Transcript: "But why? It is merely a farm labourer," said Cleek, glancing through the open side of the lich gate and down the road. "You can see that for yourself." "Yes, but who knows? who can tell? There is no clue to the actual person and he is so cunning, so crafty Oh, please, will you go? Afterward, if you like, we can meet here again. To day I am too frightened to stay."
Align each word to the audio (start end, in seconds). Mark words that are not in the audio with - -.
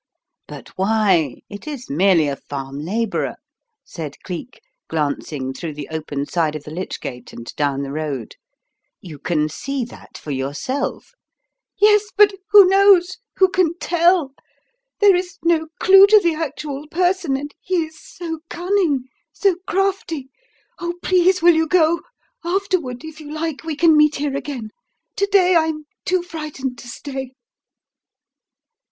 "But 0.47 0.69
why? 0.79 1.41
It 1.47 1.67
is 1.67 1.87
merely 1.87 2.27
a 2.27 2.35
farm 2.35 2.79
labourer," 2.79 3.35
said 3.83 4.19
Cleek, 4.23 4.59
glancing 4.87 5.53
through 5.53 5.75
the 5.75 5.87
open 5.91 6.25
side 6.25 6.55
of 6.55 6.63
the 6.63 6.71
lich 6.71 6.99
gate 6.99 7.31
and 7.33 7.55
down 7.55 7.83
the 7.83 7.91
road. 7.91 8.35
"You 8.99 9.19
can 9.19 9.47
see 9.47 9.85
that 9.85 10.17
for 10.17 10.31
yourself." 10.31 11.13
"Yes, 11.77 12.05
but 12.17 12.33
who 12.49 12.65
knows? 12.65 13.19
who 13.35 13.49
can 13.51 13.77
tell? 13.77 14.31
There 15.01 15.15
is 15.15 15.37
no 15.43 15.67
clue 15.79 16.07
to 16.07 16.19
the 16.19 16.33
actual 16.33 16.87
person 16.87 17.37
and 17.37 17.53
he 17.61 17.85
is 17.85 18.01
so 18.01 18.39
cunning, 18.49 19.03
so 19.31 19.55
crafty 19.67 20.29
Oh, 20.79 20.95
please, 21.03 21.43
will 21.43 21.53
you 21.53 21.67
go? 21.67 22.01
Afterward, 22.43 23.03
if 23.05 23.19
you 23.19 23.31
like, 23.31 23.63
we 23.63 23.75
can 23.75 23.95
meet 23.95 24.15
here 24.15 24.35
again. 24.35 24.71
To 25.17 25.27
day 25.27 25.55
I 25.55 25.65
am 25.67 25.85
too 26.05 26.23
frightened 26.23 26.79
to 26.79 26.87
stay." 26.87 27.35